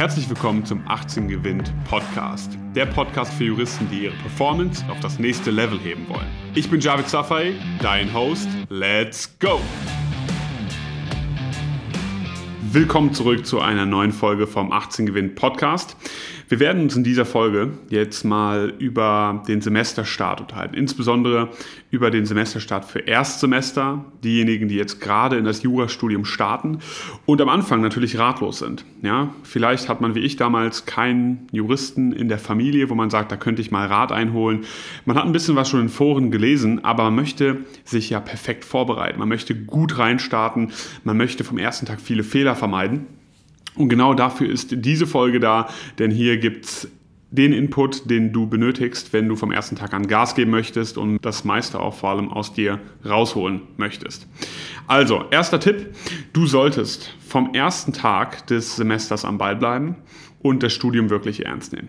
[0.00, 2.56] Herzlich willkommen zum 18 Gewinnt Podcast.
[2.74, 6.26] Der Podcast für Juristen, die ihre Performance auf das nächste Level heben wollen.
[6.54, 8.48] Ich bin Javid Safai, dein Host.
[8.70, 9.60] Let's go!
[12.72, 15.98] Willkommen zurück zu einer neuen Folge vom 18 Gewinnt Podcast.
[16.50, 21.50] Wir werden uns in dieser Folge jetzt mal über den Semesterstart unterhalten, insbesondere
[21.92, 26.80] über den Semesterstart für Erstsemester, diejenigen, die jetzt gerade in das Jurastudium starten
[27.24, 28.84] und am Anfang natürlich ratlos sind.
[29.00, 33.30] Ja, vielleicht hat man wie ich damals keinen Juristen in der Familie, wo man sagt,
[33.30, 34.64] da könnte ich mal Rat einholen.
[35.04, 38.64] Man hat ein bisschen was schon in Foren gelesen, aber man möchte sich ja perfekt
[38.64, 39.20] vorbereiten.
[39.20, 40.72] Man möchte gut reinstarten,
[41.04, 43.19] man möchte vom ersten Tag viele Fehler vermeiden.
[43.80, 45.66] Und genau dafür ist diese Folge da,
[45.98, 46.88] denn hier gibt es
[47.30, 51.18] den Input, den du benötigst, wenn du vom ersten Tag an Gas geben möchtest und
[51.24, 54.26] das meiste auch vor allem aus dir rausholen möchtest.
[54.86, 55.94] Also, erster Tipp,
[56.34, 59.96] du solltest vom ersten Tag des Semesters am Ball bleiben
[60.42, 61.88] und das Studium wirklich ernst nehmen.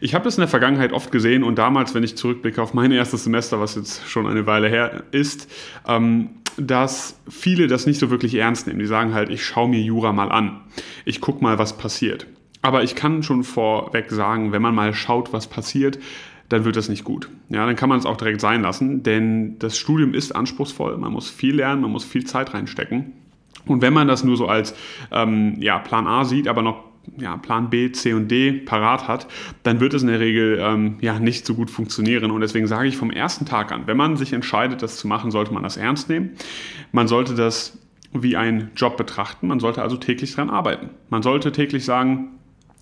[0.00, 2.92] Ich habe das in der Vergangenheit oft gesehen und damals, wenn ich zurückblicke auf mein
[2.92, 5.50] erstes Semester, was jetzt schon eine Weile her ist,
[5.88, 8.78] ähm, dass viele das nicht so wirklich ernst nehmen.
[8.78, 10.60] Die sagen halt, ich schaue mir Jura mal an.
[11.04, 12.26] Ich gucke mal, was passiert.
[12.62, 15.98] Aber ich kann schon vorweg sagen, wenn man mal schaut, was passiert,
[16.48, 17.28] dann wird das nicht gut.
[17.48, 20.96] Ja, dann kann man es auch direkt sein lassen, denn das Studium ist anspruchsvoll.
[20.96, 23.12] Man muss viel lernen, man muss viel Zeit reinstecken.
[23.66, 24.74] Und wenn man das nur so als
[25.10, 26.84] ähm, ja, Plan A sieht, aber noch
[27.16, 29.26] ja, Plan B, C und D parat hat,
[29.62, 32.30] dann wird es in der Regel ähm, ja, nicht so gut funktionieren.
[32.30, 35.30] Und deswegen sage ich vom ersten Tag an, wenn man sich entscheidet, das zu machen,
[35.30, 36.30] sollte man das ernst nehmen.
[36.92, 37.78] Man sollte das
[38.12, 39.48] wie einen Job betrachten.
[39.48, 40.90] Man sollte also täglich daran arbeiten.
[41.10, 42.30] Man sollte täglich sagen,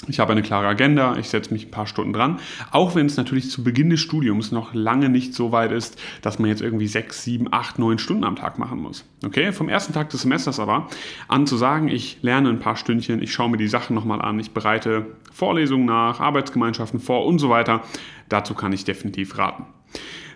[0.08, 3.16] ich habe eine klare Agenda, ich setze mich ein paar Stunden dran, auch wenn es
[3.16, 6.88] natürlich zu Beginn des Studiums noch lange nicht so weit ist, dass man jetzt irgendwie
[6.88, 9.04] sechs, sieben, acht, neun Stunden am Tag machen muss.
[9.24, 10.88] Okay, vom ersten Tag des Semesters aber
[11.28, 14.40] an zu sagen, ich lerne ein paar Stündchen, ich schaue mir die Sachen nochmal an,
[14.40, 17.82] ich bereite Vorlesungen nach, Arbeitsgemeinschaften vor und so weiter,
[18.28, 19.66] dazu kann ich definitiv raten.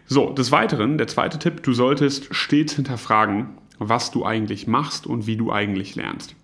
[0.06, 3.48] So, des Weiteren, der zweite Tipp, du solltest stets hinterfragen,
[3.78, 6.34] was du eigentlich machst und wie du eigentlich lernst.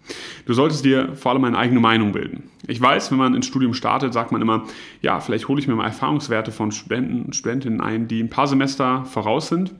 [0.46, 2.50] Du solltest dir vor allem eine eigene Meinung bilden.
[2.66, 4.64] Ich weiß, wenn man ins Studium startet, sagt man immer,
[5.00, 8.46] ja, vielleicht hole ich mir mal Erfahrungswerte von Studenten und Studentinnen ein, die ein paar
[8.46, 9.74] Semester voraus sind.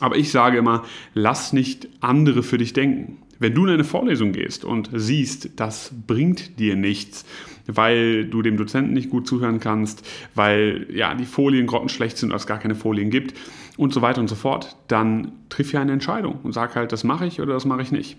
[0.00, 0.82] Aber ich sage immer,
[1.14, 3.18] lass nicht andere für dich denken.
[3.38, 7.24] Wenn du in eine Vorlesung gehst und siehst, das bringt dir nichts,
[7.66, 12.36] weil du dem Dozenten nicht gut zuhören kannst, weil ja, die Folien grottenschlecht sind oder
[12.36, 13.34] es gar keine Folien gibt
[13.76, 17.04] und so weiter und so fort, dann triff ja eine Entscheidung und sag halt, das
[17.04, 18.16] mache ich oder das mache ich nicht.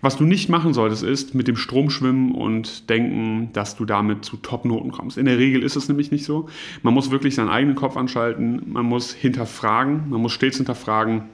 [0.00, 4.24] Was du nicht machen solltest, ist mit dem Strom schwimmen und denken, dass du damit
[4.24, 5.18] zu Top-Noten kommst.
[5.18, 6.48] In der Regel ist es nämlich nicht so.
[6.82, 11.24] Man muss wirklich seinen eigenen Kopf anschalten, man muss hinterfragen, man muss stets hinterfragen,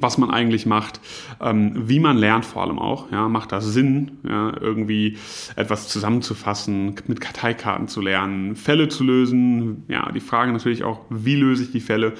[0.00, 1.00] was man eigentlich macht,
[1.40, 3.10] ähm, wie man lernt vor allem auch.
[3.10, 5.18] Ja, macht das Sinn, ja, irgendwie
[5.56, 9.84] etwas zusammenzufassen, mit Karteikarten zu lernen, Fälle zu lösen.
[9.88, 12.14] Ja, die Frage natürlich auch, wie löse ich die Fälle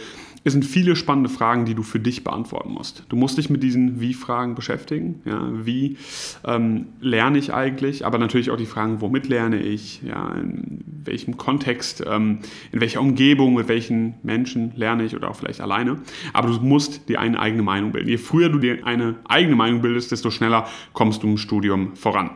[0.45, 3.05] es sind viele spannende Fragen, die du für dich beantworten musst.
[3.09, 5.21] Du musst dich mit diesen Wie-Fragen beschäftigen.
[5.25, 5.97] Ja, wie
[6.45, 8.05] ähm, lerne ich eigentlich?
[8.05, 10.03] Aber natürlich auch die Fragen, womit lerne ich?
[10.03, 12.03] Ja, in welchem Kontext?
[12.07, 12.41] Ähm,
[12.73, 13.55] in welcher Umgebung?
[13.55, 15.15] Mit welchen Menschen lerne ich?
[15.15, 15.99] Oder auch vielleicht alleine.
[16.33, 18.09] Aber du musst dir eine eigene Meinung bilden.
[18.09, 22.31] Je früher du dir eine eigene Meinung bildest, desto schneller kommst du im Studium voran.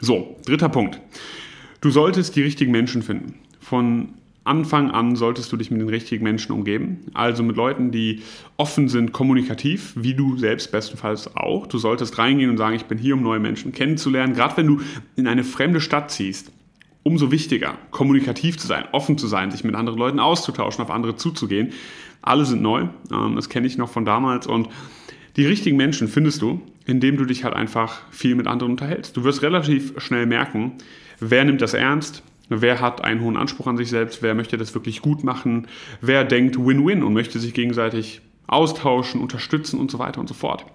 [0.00, 1.00] So, dritter Punkt.
[1.80, 3.34] Du solltest die richtigen Menschen finden.
[3.60, 8.22] Von Anfang an solltest du dich mit den richtigen Menschen umgeben, also mit Leuten, die
[8.56, 11.66] offen sind, kommunikativ, wie du selbst bestenfalls auch.
[11.68, 14.34] Du solltest reingehen und sagen, ich bin hier, um neue Menschen kennenzulernen.
[14.34, 14.80] Gerade wenn du
[15.14, 16.50] in eine fremde Stadt ziehst,
[17.04, 21.16] umso wichtiger, kommunikativ zu sein, offen zu sein, sich mit anderen Leuten auszutauschen, auf andere
[21.16, 21.72] zuzugehen.
[22.20, 24.68] Alle sind neu, ähm, das kenne ich noch von damals und
[25.36, 29.16] die richtigen Menschen findest du, indem du dich halt einfach viel mit anderen unterhältst.
[29.16, 30.72] Du wirst relativ schnell merken,
[31.20, 32.22] wer nimmt das ernst,
[32.60, 34.22] Wer hat einen hohen Anspruch an sich selbst?
[34.22, 35.68] Wer möchte das wirklich gut machen?
[36.00, 40.66] Wer denkt Win-Win und möchte sich gegenseitig austauschen, unterstützen und so weiter und so fort?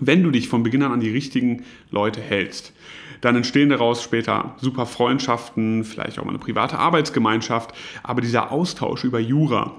[0.00, 2.72] Wenn du dich von Beginn an an die richtigen Leute hältst,
[3.20, 7.72] dann entstehen daraus später super Freundschaften, vielleicht auch mal eine private Arbeitsgemeinschaft,
[8.02, 9.76] aber dieser Austausch über Jura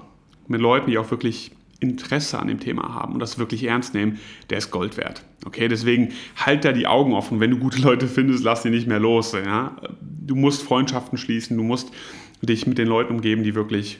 [0.48, 4.18] mit Leuten, die auch wirklich Interesse an dem Thema haben und das wirklich ernst nehmen,
[4.48, 5.22] der ist Gold wert.
[5.44, 7.40] Okay, deswegen halt da die Augen offen.
[7.40, 9.32] Wenn du gute Leute findest, lass die nicht mehr los.
[9.32, 9.76] Ja?
[10.26, 11.90] Du musst Freundschaften schließen, du musst
[12.42, 13.98] dich mit den Leuten umgeben, die wirklich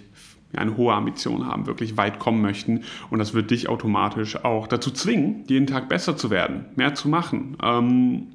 [0.56, 2.82] eine hohe Ambition haben, wirklich weit kommen möchten.
[3.11, 7.09] Und das wird dich automatisch auch dazu zwingen, jeden Tag besser zu werden, mehr zu
[7.09, 8.29] machen, ähm,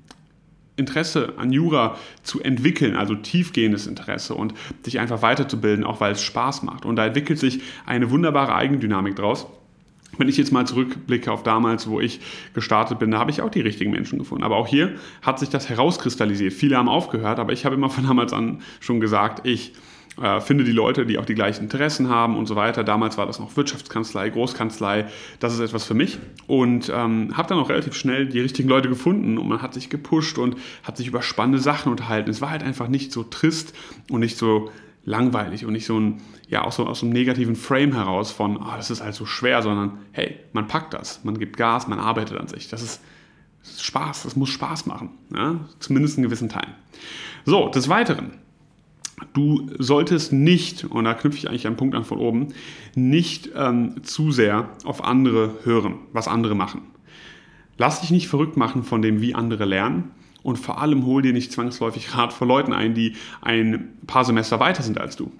[0.75, 4.53] Interesse an Jura zu entwickeln, also tiefgehendes Interesse und
[4.85, 6.85] dich einfach weiterzubilden, auch weil es Spaß macht.
[6.85, 9.45] Und da entwickelt sich eine wunderbare Eigendynamik draus,
[10.19, 12.19] Wenn ich jetzt mal zurückblicke auf damals, wo ich
[12.53, 14.43] gestartet bin, da habe ich auch die richtigen Menschen gefunden.
[14.43, 16.53] Aber auch hier hat sich das herauskristallisiert.
[16.53, 19.73] Viele haben aufgehört, aber ich habe immer von damals an schon gesagt, ich
[20.21, 22.83] äh, finde die Leute, die auch die gleichen Interessen haben und so weiter.
[22.83, 25.05] Damals war das noch Wirtschaftskanzlei, Großkanzlei.
[25.39, 26.17] Das ist etwas für mich.
[26.47, 29.89] Und ähm, habe dann auch relativ schnell die richtigen Leute gefunden und man hat sich
[29.89, 32.29] gepusht und hat sich über spannende Sachen unterhalten.
[32.29, 33.73] Es war halt einfach nicht so trist
[34.09, 34.69] und nicht so
[35.09, 38.75] langweilig und nicht so ein, ja, aus so, aus einem negativen Frame heraus von, oh,
[38.77, 42.37] das ist halt so schwer, sondern hey, man packt das, man gibt Gas, man arbeitet
[42.37, 42.69] an sich.
[42.69, 43.01] Das ist,
[43.63, 45.61] das ist Spaß, das muss Spaß machen, ja?
[45.79, 46.75] zumindest in gewissen Teilen.
[47.43, 48.33] So, des Weiteren,
[49.33, 52.49] du solltest nicht, und da knüpfe ich eigentlich einen Punkt an von oben,
[52.93, 56.81] nicht ähm, zu sehr auf andere hören, was andere machen.
[57.79, 60.11] Lass dich nicht verrückt machen von dem, wie andere lernen,
[60.43, 64.59] und vor allem hol dir nicht zwangsläufig Rat von Leuten ein, die ein paar Semester
[64.59, 65.31] weiter sind als du.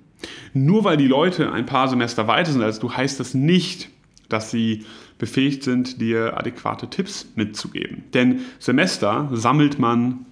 [0.53, 3.89] Nur weil die Leute ein paar Semester weiter sind als du, heißt das nicht,
[4.27, 4.85] dass sie
[5.17, 8.03] befähigt sind, dir adäquate Tipps mitzugeben.
[8.13, 10.25] Denn Semester sammelt man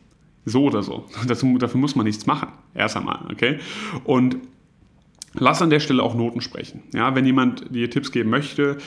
[0.46, 1.06] so oder so.
[1.28, 2.50] Dazu, dafür muss man nichts machen.
[2.74, 3.60] Erst einmal, okay?
[4.06, 4.38] Und
[5.34, 6.84] lass an der Stelle auch Noten sprechen.
[6.94, 8.78] Ja, wenn jemand dir Tipps geben möchte,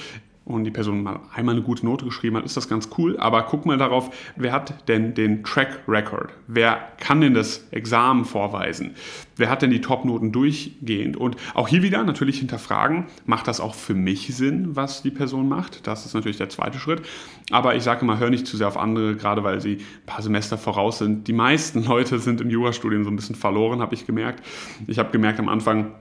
[0.44, 3.18] und die Person mal einmal eine gute Note geschrieben hat, ist das ganz cool.
[3.18, 6.30] Aber guck mal darauf, wer hat denn den Track Record?
[6.46, 8.94] Wer kann denn das Examen vorweisen?
[9.36, 11.16] Wer hat denn die Top-Noten durchgehend?
[11.16, 15.48] Und auch hier wieder natürlich hinterfragen, macht das auch für mich Sinn, was die Person
[15.48, 15.86] macht?
[15.86, 17.02] Das ist natürlich der zweite Schritt.
[17.50, 20.22] Aber ich sage mal, hör nicht zu sehr auf andere, gerade weil sie ein paar
[20.22, 21.28] Semester voraus sind.
[21.28, 24.44] Die meisten Leute sind im Jurastudium so ein bisschen verloren, habe ich gemerkt.
[24.86, 25.92] Ich habe gemerkt am Anfang,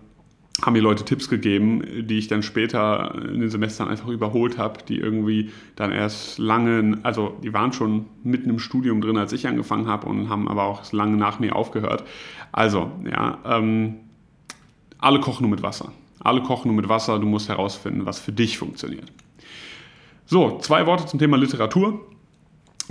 [0.62, 4.80] haben mir Leute Tipps gegeben, die ich dann später in den Semestern einfach überholt habe,
[4.88, 9.48] die irgendwie dann erst lange, also die waren schon mitten im Studium drin, als ich
[9.48, 12.04] angefangen habe und haben aber auch lange nach mir aufgehört.
[12.52, 13.96] Also, ja, ähm,
[14.98, 15.92] alle kochen nur mit Wasser.
[16.20, 19.12] Alle kochen nur mit Wasser, du musst herausfinden, was für dich funktioniert.
[20.26, 22.06] So, zwei Worte zum Thema Literatur.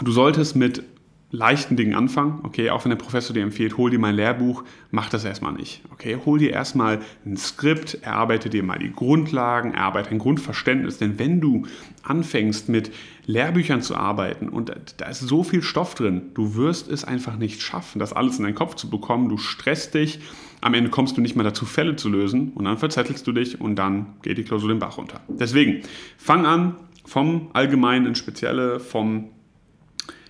[0.03, 0.83] Du solltest mit
[1.31, 2.41] leichten Dingen anfangen.
[2.43, 5.83] Okay, auch wenn der Professor dir empfiehlt, hol dir mein Lehrbuch, mach das erstmal nicht.
[5.93, 10.99] Okay, hol dir erstmal ein Skript, erarbeite dir mal die Grundlagen, erarbeite ein Grundverständnis.
[10.99, 11.67] Denn wenn du
[12.03, 12.93] anfängst mit
[13.27, 17.61] Lehrbüchern zu arbeiten und da ist so viel Stoff drin, du wirst es einfach nicht
[17.61, 19.29] schaffen, das alles in deinen Kopf zu bekommen.
[19.29, 20.21] Du stresst dich,
[20.63, 23.61] am Ende kommst du nicht mehr dazu, Fälle zu lösen und dann verzettelst du dich
[23.61, 25.21] und dann geht die Klausur den Bach runter.
[25.29, 25.83] Deswegen,
[26.17, 29.31] fang an vom Allgemeinen ins Spezielle, vom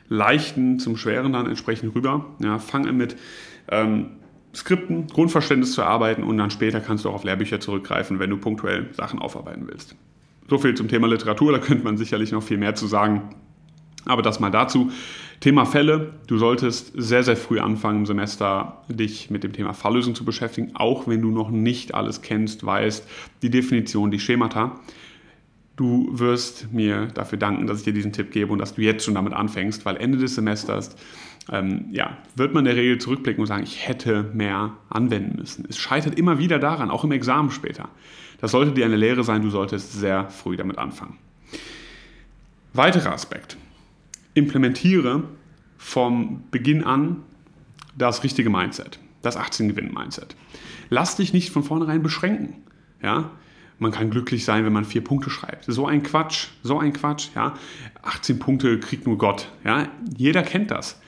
[0.09, 2.27] Leichten zum Schweren dann entsprechend rüber.
[2.43, 3.17] Ja, fang an mit
[3.71, 4.11] ähm,
[4.55, 8.39] Skripten, Grundverständnis zu arbeiten und dann später kannst du auch auf Lehrbücher zurückgreifen, wenn du
[8.39, 9.95] punktuell Sachen aufarbeiten willst.
[10.49, 13.35] So viel zum Thema Literatur, da könnte man sicherlich noch viel mehr zu sagen.
[14.07, 14.91] Aber das mal dazu.
[15.41, 16.15] Thema Fälle.
[16.27, 20.73] Du solltest sehr, sehr früh anfangen im Semester, dich mit dem Thema Falllösung zu beschäftigen,
[20.75, 23.07] auch wenn du noch nicht alles kennst, weißt,
[23.43, 24.81] die Definition, die Schemata.
[25.79, 29.05] Du wirst mir dafür danken, dass ich dir diesen Tipp gebe und dass du jetzt
[29.05, 30.97] schon damit anfängst, weil Ende des Semesters
[31.53, 35.65] ähm, ja, wird man in der Regel zurückblicken und sagen, ich hätte mehr anwenden müssen.
[35.69, 37.91] Es scheitert immer wieder daran, auch im Examen später.
[38.41, 41.17] Das sollte dir eine Lehre sein, du solltest sehr früh damit anfangen.
[42.73, 43.57] Weiterer Aspekt.
[44.35, 45.23] Implementiere
[45.77, 47.23] vom Beginn an
[47.97, 50.35] das richtige Mindset, das 18-Gewinn-Mindset.
[50.91, 52.65] Lass dich nicht von vornherein beschränken.
[53.01, 53.31] Ja?
[53.79, 55.65] Man kann glücklich sein, wenn man vier Punkte schreibt.
[55.67, 57.55] So ein Quatsch, so ein Quatsch, ja.
[58.03, 59.89] 18 Punkte kriegt nur Gott, ja.
[60.17, 61.01] Jeder kennt das.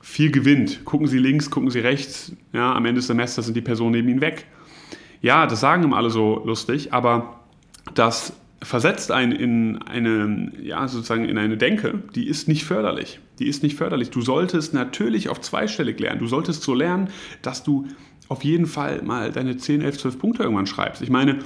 [0.00, 0.84] Viel gewinnt.
[0.84, 2.74] Gucken Sie links, gucken Sie rechts, ja.
[2.74, 4.46] Am Ende des Semesters sind die Personen neben Ihnen weg.
[5.20, 7.40] Ja, das sagen immer alle so lustig, aber
[7.94, 13.20] das versetzt einen in eine, ja, sozusagen in eine Denke, die ist nicht förderlich.
[13.38, 14.10] Die ist nicht förderlich.
[14.10, 16.20] Du solltest natürlich auf zweistellig lernen.
[16.20, 17.08] Du solltest so lernen,
[17.42, 17.86] dass du
[18.28, 21.02] auf jeden Fall mal deine 10, 11, 12 Punkte irgendwann schreibst.
[21.02, 21.40] Ich meine,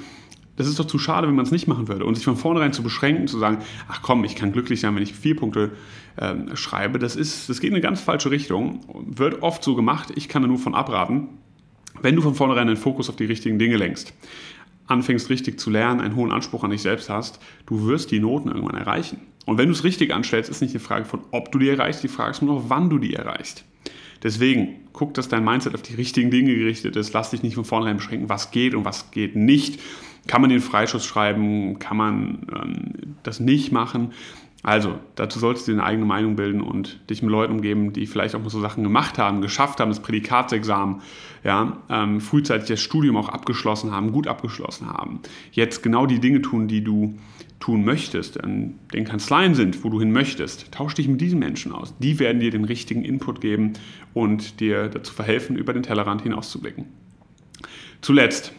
[0.57, 2.05] das ist doch zu schade, wenn man es nicht machen würde.
[2.05, 3.59] Und sich von vornherein zu beschränken, zu sagen,
[3.89, 5.73] ach komm, ich kann glücklich sein, wenn ich vier Punkte
[6.17, 8.81] äh, schreibe, das, ist, das geht in eine ganz falsche Richtung.
[9.07, 11.29] Wird oft so gemacht, ich kann da nur von abraten,
[12.01, 14.15] wenn du von vornherein den Fokus auf die richtigen Dinge lenkst.
[14.87, 18.49] Anfängst richtig zu lernen, einen hohen Anspruch an dich selbst hast, du wirst die Noten
[18.49, 19.21] irgendwann erreichen.
[19.45, 22.03] Und wenn du es richtig anstellst, ist nicht die Frage von, ob du die erreichst,
[22.03, 23.65] die Frage ist nur noch, wann du die erreichst.
[24.23, 27.13] Deswegen, guck, dass dein Mindset auf die richtigen Dinge gerichtet ist.
[27.13, 29.81] Lass dich nicht von vornherein beschränken, was geht und was geht nicht.
[30.27, 31.79] Kann man den Freischuss schreiben?
[31.79, 34.13] Kann man ähm, das nicht machen?
[34.67, 38.35] Also, dazu solltest du deine eigene Meinung bilden und dich mit Leuten umgeben, die vielleicht
[38.35, 41.03] auch mal so Sachen gemacht haben, geschafft haben, das Prädikatsexamen,
[41.45, 45.21] ja, ähm, frühzeitig das Studium auch abgeschlossen haben, gut abgeschlossen haben.
[45.53, 47.17] Jetzt genau die Dinge tun, die du
[47.61, 50.73] tun möchtest, in den Kanzleien sind, wo du hin möchtest.
[50.73, 51.95] Tausch dich mit diesen Menschen aus.
[51.99, 53.75] Die werden dir den richtigen Input geben
[54.15, 56.87] und dir dazu verhelfen, über den Tellerrand hinauszublicken.
[58.01, 58.53] Zuletzt,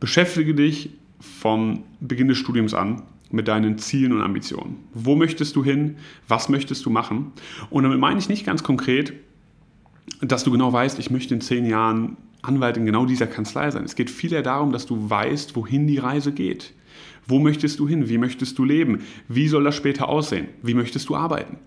[0.00, 0.90] Beschäftige dich
[1.20, 4.78] vom Beginn des Studiums an mit deinen Zielen und Ambitionen.
[4.94, 5.96] Wo möchtest du hin?
[6.26, 7.32] Was möchtest du machen?
[7.68, 9.12] Und damit meine ich nicht ganz konkret,
[10.20, 13.84] dass du genau weißt, ich möchte in zehn Jahren Anwalt in genau dieser Kanzlei sein.
[13.84, 16.72] Es geht vielmehr darum, dass du weißt, wohin die Reise geht.
[17.26, 18.08] Wo möchtest du hin?
[18.08, 19.02] Wie möchtest du leben?
[19.28, 20.48] Wie soll das später aussehen?
[20.62, 21.58] Wie möchtest du arbeiten?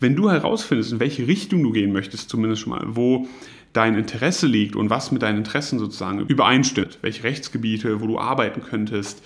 [0.00, 3.26] Wenn du herausfindest, in welche Richtung du gehen möchtest, zumindest schon mal, wo
[3.72, 8.62] dein Interesse liegt und was mit deinen Interessen sozusagen übereinstimmt, welche Rechtsgebiete, wo du arbeiten
[8.62, 9.22] könntest,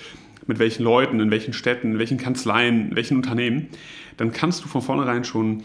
[0.46, 3.68] mit welchen Leuten, in welchen Städten, in welchen Kanzleien, in welchen Unternehmen,
[4.16, 5.62] dann kannst du von vornherein schon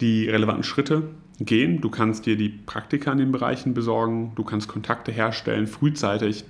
[0.00, 1.80] die relevanten Schritte gehen.
[1.80, 6.44] Du kannst dir die Praktika in den Bereichen besorgen, du kannst Kontakte herstellen, frühzeitig.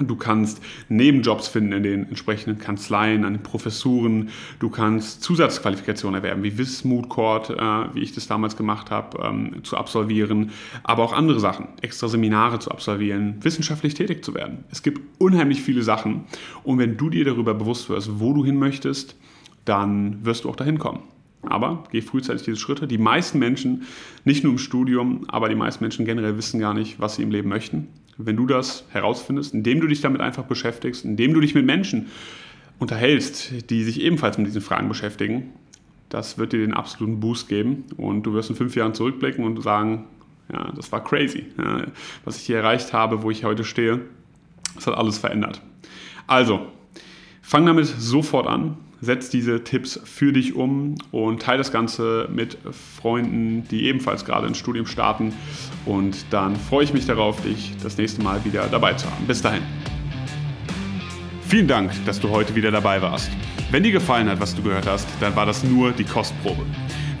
[0.00, 4.28] Du kannst Nebenjobs finden in den entsprechenden Kanzleien, an den Professuren.
[4.60, 9.64] Du kannst Zusatzqualifikationen erwerben, wie Wismut Court, äh, wie ich das damals gemacht habe, ähm,
[9.64, 10.50] zu absolvieren.
[10.84, 14.64] Aber auch andere Sachen, extra Seminare zu absolvieren, wissenschaftlich tätig zu werden.
[14.70, 16.24] Es gibt unheimlich viele Sachen.
[16.62, 19.16] Und wenn du dir darüber bewusst wirst, wo du hin möchtest,
[19.64, 21.00] dann wirst du auch dahin kommen.
[21.42, 22.86] Aber geh frühzeitig diese Schritte.
[22.86, 23.84] Die meisten Menschen,
[24.24, 27.30] nicht nur im Studium, aber die meisten Menschen generell wissen gar nicht, was sie im
[27.30, 27.88] Leben möchten.
[28.18, 32.08] Wenn du das herausfindest, indem du dich damit einfach beschäftigst, indem du dich mit Menschen
[32.78, 35.52] unterhältst, die sich ebenfalls mit diesen Fragen beschäftigen,
[36.08, 37.84] das wird dir den absoluten Boost geben.
[37.96, 40.06] Und du wirst in fünf Jahren zurückblicken und sagen,
[40.52, 41.86] ja, das war crazy, ja,
[42.24, 44.00] was ich hier erreicht habe, wo ich heute stehe,
[44.74, 45.60] das hat alles verändert.
[46.26, 46.66] Also,
[47.42, 52.58] fang damit sofort an, setz diese Tipps für dich um und teile das Ganze mit
[53.00, 55.32] Freunden, die ebenfalls gerade ins Studium starten.
[55.86, 59.26] Und dann freue ich mich darauf, dich das nächste Mal wieder dabei zu haben.
[59.26, 59.62] Bis dahin.
[61.46, 63.30] Vielen Dank, dass du heute wieder dabei warst.
[63.70, 66.64] Wenn dir gefallen hat, was du gehört hast, dann war das nur die Kostprobe.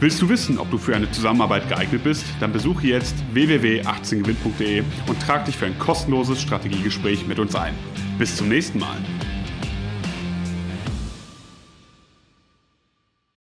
[0.00, 2.24] Willst du wissen, ob du für eine Zusammenarbeit geeignet bist?
[2.38, 7.74] Dann besuche jetzt www.18gewinn.de und trag dich für ein kostenloses Strategiegespräch mit uns ein.
[8.16, 8.96] Bis zum nächsten Mal.